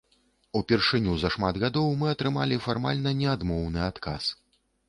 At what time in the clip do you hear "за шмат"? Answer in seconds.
1.23-1.59